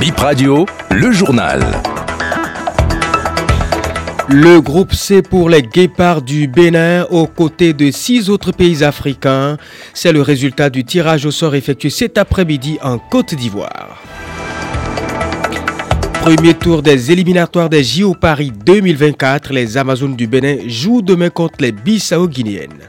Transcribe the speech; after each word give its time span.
Bip 0.00 0.16
Radio, 0.18 0.64
le 0.90 1.10
journal. 1.10 1.60
Le 4.28 4.60
groupe 4.60 4.94
C 4.94 5.22
pour 5.22 5.50
les 5.50 5.62
guépards 5.62 6.22
du 6.22 6.46
Bénin 6.46 7.04
aux 7.10 7.26
côtés 7.26 7.72
de 7.72 7.90
six 7.90 8.30
autres 8.30 8.52
pays 8.52 8.84
africains. 8.84 9.56
C'est 9.94 10.12
le 10.12 10.22
résultat 10.22 10.70
du 10.70 10.84
tirage 10.84 11.26
au 11.26 11.32
sort 11.32 11.56
effectué 11.56 11.90
cet 11.90 12.16
après-midi 12.16 12.78
en 12.80 12.98
Côte 12.98 13.34
d'Ivoire. 13.34 14.00
Premier 16.12 16.54
tour 16.54 16.82
des 16.82 17.10
éliminatoires 17.10 17.68
des 17.68 17.82
JO 17.82 18.14
Paris 18.14 18.52
2024, 18.52 19.52
les 19.52 19.76
Amazones 19.76 20.14
du 20.14 20.28
Bénin 20.28 20.58
jouent 20.68 21.02
demain 21.02 21.30
contre 21.30 21.56
les 21.60 21.72
Bissau-Guinéennes. 21.72 22.88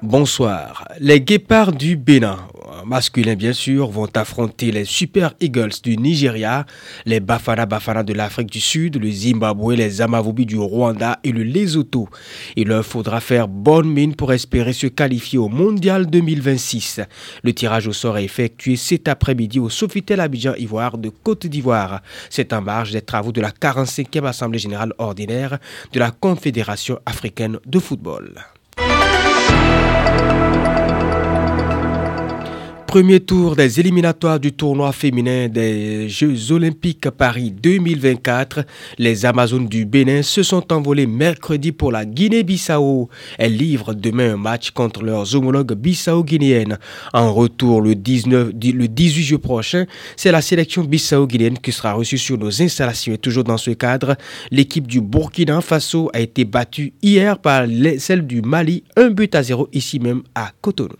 Bonsoir. 0.00 0.69
Les 1.02 1.22
guépards 1.22 1.72
du 1.72 1.96
Bénin, 1.96 2.36
masculins 2.84 3.34
bien 3.34 3.54
sûr, 3.54 3.88
vont 3.88 4.10
affronter 4.16 4.70
les 4.70 4.84
Super 4.84 5.32
Eagles 5.40 5.80
du 5.82 5.96
Nigeria, 5.96 6.66
les 7.06 7.20
Bafana 7.20 7.64
Bafana 7.64 8.02
de 8.02 8.12
l'Afrique 8.12 8.50
du 8.52 8.60
Sud, 8.60 9.00
le 9.00 9.10
Zimbabwe, 9.10 9.72
les 9.76 10.02
Amavubi 10.02 10.44
du 10.44 10.58
Rwanda 10.58 11.18
et 11.24 11.32
le 11.32 11.42
Lesotho. 11.42 12.06
Il 12.54 12.68
leur 12.68 12.84
faudra 12.84 13.20
faire 13.20 13.48
bonne 13.48 13.88
mine 13.88 14.14
pour 14.14 14.30
espérer 14.34 14.74
se 14.74 14.88
qualifier 14.88 15.38
au 15.38 15.48
Mondial 15.48 16.04
2026. 16.04 17.00
Le 17.44 17.54
tirage 17.54 17.86
au 17.86 17.94
sort 17.94 18.18
est 18.18 18.24
effectué 18.24 18.76
cet 18.76 19.08
après-midi 19.08 19.58
au 19.58 19.70
Sofitel 19.70 20.20
Abidjan 20.20 20.52
Ivoire 20.58 20.98
de 20.98 21.08
Côte 21.08 21.46
d'Ivoire. 21.46 22.02
C'est 22.28 22.52
en 22.52 22.60
marge 22.60 22.92
des 22.92 23.00
travaux 23.00 23.32
de 23.32 23.40
la 23.40 23.52
45e 23.52 24.26
Assemblée 24.26 24.58
générale 24.58 24.92
ordinaire 24.98 25.60
de 25.94 25.98
la 25.98 26.10
Confédération 26.10 26.98
africaine 27.06 27.58
de 27.64 27.78
football. 27.78 28.34
Premier 32.90 33.20
tour 33.20 33.54
des 33.54 33.78
éliminatoires 33.78 34.40
du 34.40 34.50
tournoi 34.50 34.90
féminin 34.90 35.46
des 35.46 36.08
Jeux 36.08 36.50
olympiques 36.50 37.08
Paris 37.08 37.52
2024. 37.52 38.64
Les 38.98 39.24
Amazones 39.24 39.68
du 39.68 39.84
Bénin 39.84 40.22
se 40.22 40.42
sont 40.42 40.72
envolées 40.72 41.06
mercredi 41.06 41.70
pour 41.70 41.92
la 41.92 42.04
Guinée-Bissau. 42.04 43.08
Elles 43.38 43.56
livrent 43.56 43.94
demain 43.94 44.32
un 44.32 44.36
match 44.36 44.72
contre 44.72 45.04
leurs 45.04 45.36
homologues 45.36 45.74
bissau-guinéennes. 45.74 46.78
En 47.12 47.32
retour 47.32 47.80
le, 47.80 47.94
19, 47.94 48.54
le 48.54 48.88
18 48.88 49.22
juillet 49.22 49.38
prochain, 49.38 49.86
c'est 50.16 50.32
la 50.32 50.42
sélection 50.42 50.82
bissau-guinéenne 50.82 51.60
qui 51.60 51.70
sera 51.70 51.92
reçue 51.92 52.18
sur 52.18 52.38
nos 52.38 52.60
installations. 52.60 53.14
Et 53.14 53.18
toujours 53.18 53.44
dans 53.44 53.56
ce 53.56 53.70
cadre, 53.70 54.16
l'équipe 54.50 54.88
du 54.88 55.00
Burkina 55.00 55.60
Faso 55.60 56.10
a 56.12 56.18
été 56.18 56.44
battue 56.44 56.92
hier 57.02 57.38
par 57.38 57.66
celle 57.98 58.26
du 58.26 58.42
Mali, 58.42 58.82
un 58.96 59.10
but 59.10 59.32
à 59.36 59.44
zéro 59.44 59.68
ici 59.72 60.00
même 60.00 60.22
à 60.34 60.50
Cotonou. 60.60 60.96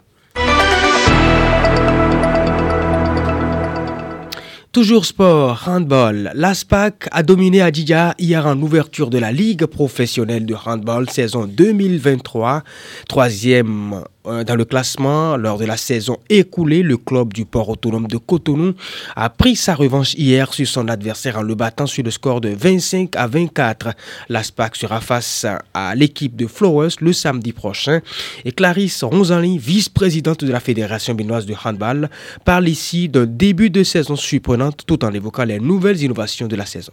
Toujours 4.73 5.05
sport, 5.05 5.65
handball. 5.67 6.31
L'ASPAC 6.37 7.09
a 7.11 7.25
dominé 7.25 7.61
Adidja 7.61 8.15
hier 8.19 8.47
en 8.47 8.57
ouverture 8.63 9.11
de 9.11 9.19
la 9.19 9.33
Ligue 9.33 9.67
professionnelle 9.67 10.47
de 10.47 10.55
handball 10.55 11.11
saison 11.11 11.47
2023. 11.47 12.63
Troisième 13.09 14.05
dans 14.25 14.55
le 14.55 14.65
classement, 14.65 15.37
lors 15.37 15.59
de 15.59 15.65
la 15.65 15.77
saison 15.77 16.19
écoulée, 16.29 16.83
le 16.83 16.97
club 16.97 17.33
du 17.33 17.45
port 17.45 17.69
autonome 17.69 18.07
de 18.07 18.19
Cotonou 18.19 18.75
a 19.17 19.31
pris 19.31 19.57
sa 19.57 19.75
revanche 19.75 20.15
hier 20.15 20.53
sur 20.53 20.67
son 20.67 20.89
adversaire 20.89 21.39
en 21.39 21.43
le 21.43 21.55
battant 21.55 21.87
sur 21.87 22.05
le 22.05 22.11
score 22.11 22.41
de 22.41 22.51
25 22.51 23.17
à 23.17 23.27
24. 23.27 23.95
L'ASPAC 24.29 24.77
sera 24.77 25.01
face 25.01 25.47
à 25.73 25.95
l'équipe 25.95 26.37
de 26.37 26.47
Flowers 26.47 26.91
le 27.01 27.13
samedi 27.13 27.53
prochain. 27.53 28.01
Et 28.45 28.53
Clarisse 28.53 29.03
Ronzali, 29.05 29.59
vice-présidente 29.59 30.45
de 30.45 30.53
la 30.53 30.61
Fédération 30.61 31.15
binoise 31.15 31.47
de 31.47 31.55
handball, 31.65 32.11
parle 32.45 32.69
ici 32.69 33.09
d'un 33.09 33.27
début 33.27 33.71
de 33.71 33.83
saison 33.83 34.17
surprenante 34.17 34.85
tout 34.87 35.05
en 35.05 35.13
évoquant 35.13 35.45
les 35.45 35.61
nouvelles 35.61 36.03
innovations 36.03 36.47
de 36.47 36.57
la 36.57 36.67
saison. 36.67 36.93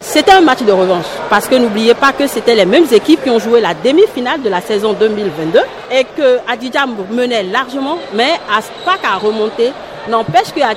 C'était 0.00 0.32
un 0.32 0.40
match 0.40 0.62
de 0.62 0.72
revanche 0.72 1.06
parce 1.28 1.46
que 1.48 1.54
n'oubliez 1.54 1.94
pas 1.94 2.12
que 2.12 2.26
c'était 2.26 2.54
les 2.54 2.64
mêmes 2.64 2.86
équipes 2.90 3.22
qui 3.22 3.30
ont 3.30 3.38
joué 3.38 3.60
la 3.60 3.74
demi-finale 3.74 4.42
de 4.42 4.48
la 4.48 4.60
saison 4.60 4.92
2022 4.92 5.60
et 5.90 6.04
que 6.04 6.38
Adidja 6.50 6.86
menait 7.10 7.42
largement, 7.42 7.98
mais 8.14 8.32
Aspak 8.50 9.00
a 9.04 9.16
remonté. 9.16 9.72
N'empêche 10.08 10.52
que 10.54 10.60
a 10.60 10.74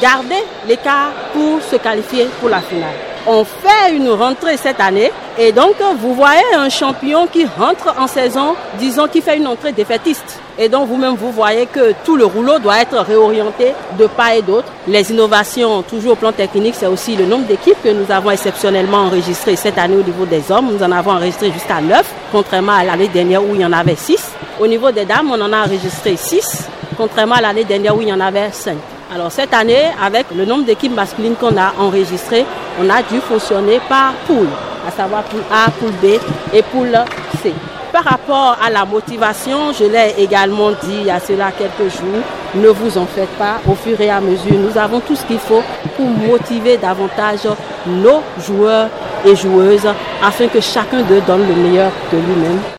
gardé 0.00 0.36
l'écart 0.68 1.10
pour 1.32 1.60
se 1.60 1.76
qualifier 1.76 2.26
pour 2.40 2.48
la 2.48 2.60
finale. 2.60 2.94
On 3.26 3.44
fait 3.44 3.94
une 3.94 4.10
rentrée 4.10 4.56
cette 4.56 4.80
année 4.80 5.10
et 5.36 5.50
donc 5.50 5.74
vous 5.98 6.14
voyez 6.14 6.54
un 6.54 6.68
champion 6.68 7.26
qui 7.26 7.44
rentre 7.44 7.92
en 7.98 8.06
saison, 8.06 8.54
disons 8.78 9.08
qui 9.08 9.20
fait 9.20 9.36
une 9.36 9.48
entrée 9.48 9.72
défaitiste. 9.72 10.40
Et 10.58 10.70
donc 10.70 10.88
vous-même, 10.88 11.16
vous 11.16 11.32
voyez 11.32 11.66
que 11.66 11.92
tout 12.02 12.16
le 12.16 12.24
rouleau 12.24 12.58
doit 12.58 12.80
être 12.80 12.96
réorienté 12.98 13.72
de 13.98 14.06
part 14.06 14.32
et 14.32 14.40
d'autre. 14.40 14.68
Les 14.88 15.10
innovations, 15.12 15.82
toujours 15.82 16.12
au 16.12 16.16
plan 16.16 16.32
technique, 16.32 16.74
c'est 16.74 16.86
aussi 16.86 17.14
le 17.14 17.26
nombre 17.26 17.46
d'équipes 17.46 17.76
que 17.84 17.90
nous 17.90 18.10
avons 18.10 18.30
exceptionnellement 18.30 18.98
enregistrées 18.98 19.56
cette 19.56 19.76
année 19.76 19.96
au 19.96 20.02
niveau 20.02 20.24
des 20.24 20.50
hommes. 20.50 20.72
Nous 20.72 20.82
en 20.82 20.90
avons 20.92 21.10
enregistré 21.10 21.52
jusqu'à 21.52 21.82
9, 21.82 22.02
contrairement 22.32 22.72
à 22.72 22.84
l'année 22.84 23.08
dernière 23.08 23.44
où 23.44 23.54
il 23.54 23.60
y 23.60 23.66
en 23.66 23.72
avait 23.72 23.96
6. 23.96 24.32
Au 24.58 24.66
niveau 24.66 24.90
des 24.90 25.04
dames, 25.04 25.30
on 25.30 25.38
en 25.40 25.52
a 25.52 25.66
enregistré 25.66 26.16
6, 26.16 26.68
contrairement 26.96 27.34
à 27.34 27.42
l'année 27.42 27.64
dernière 27.64 27.94
où 27.94 28.00
il 28.00 28.08
y 28.08 28.12
en 28.12 28.20
avait 28.20 28.50
5. 28.50 28.76
Alors 29.14 29.30
cette 29.30 29.52
année, 29.52 29.90
avec 30.02 30.26
le 30.34 30.46
nombre 30.46 30.64
d'équipes 30.64 30.94
masculines 30.94 31.34
qu'on 31.34 31.56
a 31.58 31.74
enregistrées, 31.78 32.46
on 32.80 32.88
a 32.88 33.02
dû 33.02 33.20
fonctionner 33.20 33.78
par 33.90 34.14
poule, 34.26 34.48
à 34.88 34.90
savoir 34.90 35.22
poule 35.24 35.42
A, 35.52 35.70
poule 35.70 35.92
B 36.02 36.18
et 36.54 36.62
poule 36.62 36.98
C 37.42 37.52
par 37.96 38.04
rapport 38.04 38.58
à 38.62 38.68
la 38.68 38.84
motivation, 38.84 39.72
je 39.72 39.84
l'ai 39.84 40.22
également 40.22 40.70
dit 40.70 40.98
il 41.00 41.06
y 41.06 41.10
a 41.10 41.18
cela 41.18 41.50
quelques 41.50 41.90
jours, 41.90 42.20
ne 42.54 42.68
vous 42.68 42.98
en 42.98 43.06
faites 43.06 43.34
pas. 43.38 43.58
Au 43.66 43.74
fur 43.74 43.98
et 43.98 44.10
à 44.10 44.20
mesure, 44.20 44.58
nous 44.58 44.76
avons 44.76 45.00
tout 45.00 45.16
ce 45.16 45.24
qu'il 45.24 45.38
faut 45.38 45.62
pour 45.96 46.06
motiver 46.06 46.76
davantage 46.76 47.48
nos 47.86 48.22
joueurs 48.38 48.90
et 49.24 49.34
joueuses 49.34 49.88
afin 50.22 50.46
que 50.48 50.60
chacun 50.60 51.00
d'eux 51.04 51.22
donne 51.26 51.48
le 51.48 51.54
meilleur 51.54 51.90
de 52.12 52.18
lui-même. 52.18 52.75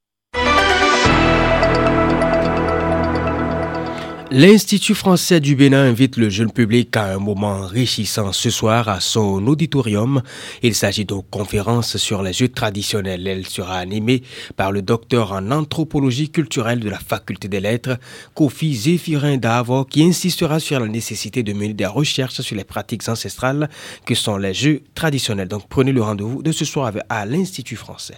L'Institut 4.29 4.93
français 4.93 5.39
du 5.39 5.55
Bénin 5.55 5.85
invite 5.85 6.17
le 6.17 6.29
jeune 6.29 6.51
public 6.51 6.97
à 6.97 7.13
un 7.13 7.17
moment 7.17 7.53
enrichissant 7.53 8.33
ce 8.33 8.49
soir 8.49 8.89
à 8.89 8.99
son 8.99 9.47
auditorium. 9.47 10.21
Il 10.61 10.75
s'agit 10.75 11.05
d'une 11.05 11.23
conférence 11.23 11.95
sur 11.95 12.21
les 12.21 12.33
jeux 12.33 12.49
traditionnels. 12.49 13.25
Elle 13.25 13.47
sera 13.47 13.77
animée 13.77 14.23
par 14.57 14.73
le 14.73 14.81
docteur 14.81 15.31
en 15.31 15.49
anthropologie 15.51 16.29
culturelle 16.29 16.81
de 16.81 16.89
la 16.89 16.99
faculté 16.99 17.47
des 17.47 17.61
lettres, 17.61 17.97
Kofi 18.33 18.75
Zéphirin 18.75 19.37
Davo, 19.37 19.85
qui 19.85 20.03
insistera 20.03 20.59
sur 20.59 20.81
la 20.81 20.87
nécessité 20.87 21.41
de 21.41 21.53
mener 21.53 21.73
des 21.73 21.85
recherches 21.85 22.41
sur 22.41 22.57
les 22.57 22.65
pratiques 22.65 23.07
ancestrales 23.07 23.69
que 24.05 24.13
sont 24.13 24.35
les 24.35 24.53
jeux 24.53 24.81
traditionnels. 24.93 25.47
Donc 25.47 25.69
prenez 25.69 25.93
le 25.93 26.03
rendez-vous 26.03 26.43
de 26.43 26.51
ce 26.51 26.65
soir 26.65 26.91
à 27.07 27.25
l'Institut 27.25 27.77
français. 27.77 28.17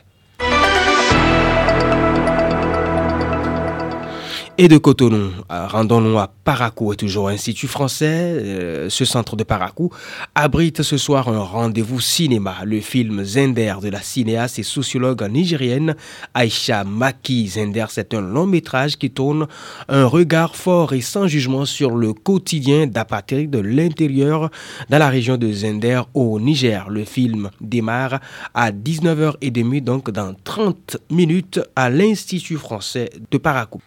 Et 4.61 4.67
de 4.67 4.77
Cotonou, 4.77 5.31
euh, 5.53 5.67
rendons-nous 5.67 6.19
à 6.19 6.27
Paracou, 6.43 6.91
et 6.91 6.97
toujours 6.97 7.29
Institut 7.29 7.67
français. 7.67 8.09
Euh, 8.11 8.89
ce 8.89 9.05
centre 9.05 9.37
de 9.37 9.45
Paracou 9.45 9.89
abrite 10.35 10.83
ce 10.83 10.97
soir 10.97 11.29
un 11.29 11.39
rendez-vous 11.39 12.01
cinéma. 12.01 12.55
Le 12.65 12.81
film 12.81 13.23
Zender 13.23 13.75
de 13.81 13.87
la 13.87 14.01
cinéaste 14.01 14.59
et 14.59 14.63
sociologue 14.63 15.25
nigérienne 15.31 15.95
Aisha 16.37 16.83
Maki 16.83 17.47
Zender, 17.47 17.85
c'est 17.87 18.13
un 18.13 18.19
long 18.19 18.47
métrage 18.47 18.97
qui 18.97 19.09
tourne 19.11 19.47
un 19.87 20.03
regard 20.03 20.57
fort 20.57 20.91
et 20.91 20.99
sans 20.99 21.25
jugement 21.25 21.63
sur 21.63 21.91
le 21.91 22.11
quotidien 22.11 22.85
d'apatride 22.85 23.51
de 23.51 23.59
l'intérieur 23.59 24.51
dans 24.89 24.97
la 24.99 25.07
région 25.07 25.37
de 25.37 25.49
Zender 25.53 26.01
au 26.13 26.37
Niger. 26.41 26.89
Le 26.89 27.05
film 27.05 27.49
démarre 27.61 28.19
à 28.53 28.73
19h30, 28.73 29.81
donc 29.85 30.11
dans 30.11 30.35
30 30.43 30.97
minutes 31.09 31.61
à 31.77 31.89
l'Institut 31.89 32.57
français 32.57 33.09
de 33.31 33.37
Paracou. 33.37 33.79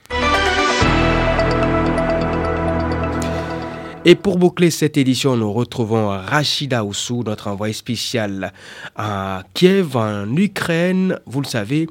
Et 4.05 4.17
pour 4.17 4.37
boucler 4.37 4.73
cette 4.73 4.97
édition, 4.97 5.37
nous 5.37 5.53
retrouvons 5.53 6.09
Rachida 6.09 6.85
Oussou, 6.85 7.23
notre 7.25 7.47
envoyé 7.47 7.73
spécial 7.73 8.53
à 8.97 9.45
Kiev, 9.55 9.97
en 9.97 10.37
Ukraine. 10.37 11.21
Vous 11.25 11.41
le 11.41 11.47
savez, 11.47 11.87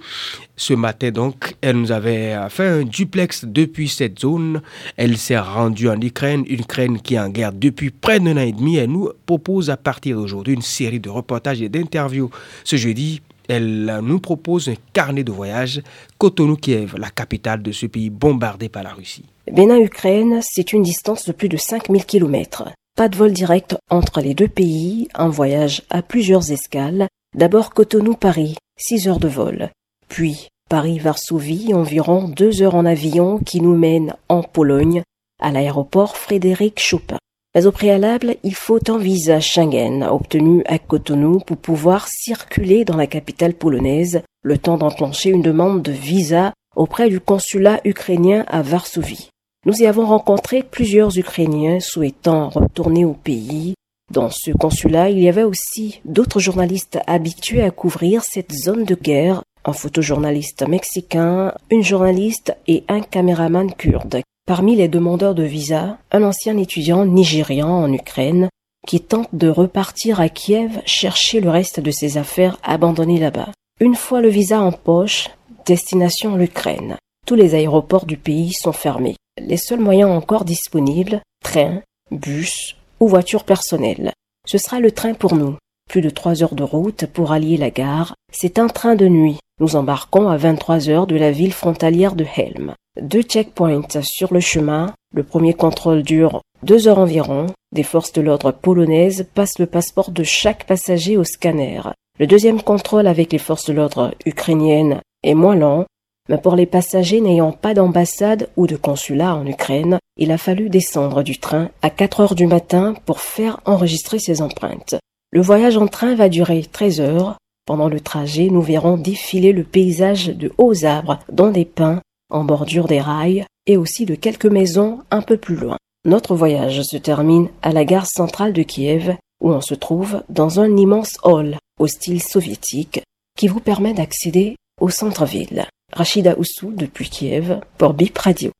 ce 0.57 0.73
matin 0.73 1.11
donc, 1.11 1.55
elle 1.61 1.77
nous 1.77 1.93
avait 1.93 2.35
fait 2.49 2.67
un 2.67 2.83
duplex 2.83 3.45
depuis 3.45 3.87
cette 3.87 4.19
zone. 4.19 4.61
Elle 4.97 5.17
s'est 5.17 5.39
rendue 5.39 5.87
en 5.87 6.01
Ukraine, 6.01 6.43
une 6.49 6.59
Ukraine 6.59 7.01
qui 7.01 7.15
est 7.15 7.19
en 7.19 7.29
guerre 7.29 7.53
depuis 7.53 7.91
près 7.91 8.19
d'un 8.19 8.35
an 8.35 8.41
et 8.41 8.51
demi. 8.51 8.75
Elle 8.75 8.91
nous 8.91 9.09
propose 9.25 9.69
à 9.69 9.77
partir 9.77 10.17
d'aujourd'hui 10.17 10.55
une 10.55 10.61
série 10.61 10.99
de 10.99 11.09
reportages 11.09 11.61
et 11.61 11.69
d'interviews. 11.69 12.29
Ce 12.65 12.75
jeudi, 12.75 13.21
elle 13.47 14.01
nous 14.03 14.19
propose 14.19 14.67
un 14.67 14.75
carnet 14.91 15.23
de 15.23 15.31
voyage, 15.31 15.81
Cotonou-Kiev, 16.17 16.95
la 16.97 17.09
capitale 17.09 17.63
de 17.63 17.71
ce 17.71 17.85
pays 17.85 18.09
bombardé 18.09 18.67
par 18.67 18.83
la 18.83 18.91
Russie. 18.91 19.23
Bénin-Ukraine, 19.51 20.39
c'est 20.43 20.71
une 20.71 20.81
distance 20.81 21.25
de 21.25 21.33
plus 21.33 21.49
de 21.49 21.57
5000 21.57 22.05
km. 22.05 22.69
Pas 22.95 23.09
de 23.09 23.17
vol 23.17 23.33
direct 23.33 23.75
entre 23.89 24.21
les 24.21 24.33
deux 24.33 24.47
pays, 24.47 25.09
un 25.13 25.27
voyage 25.27 25.83
à 25.89 26.01
plusieurs 26.01 26.53
escales. 26.53 27.09
D'abord 27.35 27.73
Cotonou-Paris, 27.73 28.55
6 28.77 29.09
heures 29.09 29.19
de 29.19 29.27
vol. 29.27 29.69
Puis 30.07 30.47
Paris-Varsovie, 30.69 31.73
environ 31.73 32.29
deux 32.29 32.61
heures 32.61 32.75
en 32.75 32.85
avion 32.85 33.39
qui 33.39 33.59
nous 33.59 33.75
mène 33.75 34.15
en 34.29 34.41
Pologne, 34.41 35.03
à 35.41 35.51
l'aéroport 35.51 36.15
Frédéric 36.15 36.79
Chopin. 36.79 37.17
Mais 37.53 37.65
au 37.65 37.73
préalable, 37.73 38.37
il 38.43 38.55
faut 38.55 38.79
un 38.89 38.99
visa 38.99 39.41
Schengen 39.41 40.03
obtenu 40.03 40.63
à 40.65 40.79
Cotonou 40.79 41.39
pour 41.39 41.57
pouvoir 41.57 42.07
circuler 42.07 42.85
dans 42.85 42.95
la 42.95 43.07
capitale 43.07 43.53
polonaise, 43.53 44.21
le 44.43 44.57
temps 44.57 44.77
d'enclencher 44.77 45.29
une 45.29 45.41
demande 45.41 45.81
de 45.81 45.91
visa 45.91 46.53
auprès 46.73 47.09
du 47.09 47.19
consulat 47.19 47.81
ukrainien 47.83 48.45
à 48.47 48.61
Varsovie. 48.61 49.27
Nous 49.67 49.75
y 49.75 49.85
avons 49.85 50.07
rencontré 50.07 50.63
plusieurs 50.63 51.15
Ukrainiens 51.19 51.79
souhaitant 51.79 52.49
retourner 52.49 53.05
au 53.05 53.13
pays. 53.13 53.75
Dans 54.11 54.31
ce 54.31 54.49
consulat, 54.49 55.11
il 55.11 55.19
y 55.19 55.29
avait 55.29 55.43
aussi 55.43 56.01
d'autres 56.03 56.39
journalistes 56.39 56.97
habitués 57.05 57.61
à 57.61 57.69
couvrir 57.69 58.23
cette 58.23 58.51
zone 58.53 58.85
de 58.85 58.95
guerre, 58.95 59.43
un 59.63 59.73
photojournaliste 59.73 60.67
mexicain, 60.67 61.53
une 61.69 61.83
journaliste 61.83 62.57
et 62.67 62.83
un 62.87 63.01
caméraman 63.01 63.71
kurde. 63.71 64.21
Parmi 64.47 64.75
les 64.75 64.87
demandeurs 64.87 65.35
de 65.35 65.43
visa, 65.43 65.99
un 66.11 66.23
ancien 66.23 66.57
étudiant 66.57 67.05
nigérian 67.05 67.69
en 67.69 67.93
Ukraine 67.93 68.49
qui 68.87 68.99
tente 68.99 69.29
de 69.31 69.47
repartir 69.47 70.19
à 70.19 70.29
Kiev 70.29 70.81
chercher 70.87 71.39
le 71.39 71.51
reste 71.51 71.79
de 71.79 71.91
ses 71.91 72.17
affaires 72.17 72.57
abandonnées 72.63 73.19
là-bas. 73.19 73.51
Une 73.79 73.95
fois 73.95 74.21
le 74.21 74.29
visa 74.29 74.59
en 74.59 74.71
poche, 74.71 75.29
destination 75.67 76.35
l'Ukraine. 76.35 76.97
Tous 77.27 77.35
les 77.35 77.53
aéroports 77.53 78.07
du 78.07 78.17
pays 78.17 78.53
sont 78.53 78.73
fermés. 78.73 79.17
Les 79.47 79.57
seuls 79.57 79.79
moyens 79.79 80.11
encore 80.11 80.45
disponibles, 80.45 81.21
train, 81.43 81.81
bus 82.11 82.75
ou 82.99 83.07
voiture 83.07 83.43
personnelle. 83.43 84.13
Ce 84.45 84.57
sera 84.57 84.79
le 84.79 84.91
train 84.91 85.13
pour 85.13 85.35
nous. 85.35 85.57
Plus 85.89 86.01
de 86.01 86.09
trois 86.09 86.43
heures 86.43 86.55
de 86.55 86.63
route 86.63 87.05
pour 87.07 87.31
allier 87.31 87.57
la 87.57 87.71
gare. 87.71 88.13
C'est 88.31 88.59
un 88.59 88.67
train 88.67 88.95
de 88.95 89.07
nuit. 89.07 89.39
Nous 89.59 89.75
embarquons 89.75 90.29
à 90.29 90.37
23 90.37 90.89
heures 90.89 91.07
de 91.07 91.15
la 91.15 91.31
ville 91.31 91.53
frontalière 91.53 92.15
de 92.15 92.25
Helm. 92.35 92.73
Deux 93.01 93.23
checkpoints 93.23 94.01
sur 94.01 94.33
le 94.33 94.39
chemin. 94.39 94.93
Le 95.13 95.23
premier 95.23 95.53
contrôle 95.53 96.03
dure 96.03 96.41
deux 96.63 96.87
heures 96.87 96.99
environ. 96.99 97.47
Des 97.73 97.83
forces 97.83 98.13
de 98.13 98.21
l'ordre 98.21 98.51
polonaises 98.51 99.27
passent 99.33 99.59
le 99.59 99.65
passeport 99.65 100.11
de 100.11 100.23
chaque 100.23 100.65
passager 100.65 101.17
au 101.17 101.23
scanner. 101.23 101.81
Le 102.19 102.27
deuxième 102.27 102.61
contrôle 102.61 103.07
avec 103.07 103.31
les 103.31 103.39
forces 103.39 103.65
de 103.65 103.73
l'ordre 103.73 104.13
ukrainiennes 104.25 105.01
est 105.23 105.33
moins 105.33 105.55
lent, 105.55 105.85
mais 106.29 106.37
pour 106.37 106.55
les 106.55 106.65
passagers 106.65 107.21
n'ayant 107.21 107.51
pas 107.51 107.73
d'ambassade 107.73 108.49
ou 108.55 108.67
de 108.67 108.75
consulat 108.75 109.35
en 109.35 109.45
Ukraine, 109.45 109.99
il 110.17 110.31
a 110.31 110.37
fallu 110.37 110.69
descendre 110.69 111.23
du 111.23 111.37
train 111.37 111.69
à 111.81 111.89
4 111.89 112.19
heures 112.19 112.35
du 112.35 112.47
matin 112.47 112.93
pour 113.05 113.19
faire 113.19 113.59
enregistrer 113.65 114.19
ses 114.19 114.41
empreintes. 114.41 114.95
Le 115.31 115.41
voyage 115.41 115.77
en 115.77 115.87
train 115.87 116.15
va 116.15 116.29
durer 116.29 116.63
13 116.69 117.01
heures. 117.01 117.37
Pendant 117.65 117.87
le 117.87 117.99
trajet, 117.99 118.49
nous 118.49 118.61
verrons 118.61 118.97
défiler 118.97 119.53
le 119.53 119.63
paysage 119.63 120.27
de 120.27 120.51
hauts 120.57 120.83
arbres, 120.83 121.19
dont 121.31 121.51
des 121.51 121.65
pins, 121.65 122.01
en 122.29 122.43
bordure 122.43 122.87
des 122.87 122.99
rails, 122.99 123.45
et 123.65 123.77
aussi 123.77 124.05
de 124.05 124.15
quelques 124.15 124.45
maisons 124.45 124.99
un 125.11 125.21
peu 125.21 125.37
plus 125.37 125.55
loin. 125.55 125.77
Notre 126.05 126.35
voyage 126.35 126.81
se 126.81 126.97
termine 126.97 127.49
à 127.61 127.71
la 127.71 127.85
gare 127.85 128.07
centrale 128.07 128.53
de 128.53 128.63
Kiev, 128.63 129.15
où 129.41 129.51
on 129.51 129.61
se 129.61 129.75
trouve 129.75 130.23
dans 130.29 130.59
un 130.59 130.75
immense 130.75 131.17
hall 131.23 131.57
au 131.79 131.87
style 131.87 132.21
soviétique 132.21 133.01
qui 133.37 133.47
vous 133.47 133.59
permet 133.59 133.93
d'accéder 133.93 134.55
au 134.79 134.89
centre-ville. 134.89 135.67
Rachida 135.93 136.37
Oussou 136.37 136.73
depuis 136.75 137.09
Kiev 137.09 137.59
pour 137.77 137.93
BIP 137.93 138.17
Radio. 138.17 138.51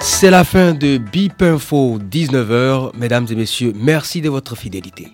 C'est 0.00 0.30
la 0.30 0.44
fin 0.44 0.72
de 0.72 0.98
BIP 0.98 1.42
Info 1.42 1.98
19h. 1.98 2.92
Mesdames 2.96 3.26
et 3.30 3.34
messieurs, 3.34 3.72
merci 3.74 4.20
de 4.20 4.28
votre 4.28 4.56
fidélité. 4.56 5.08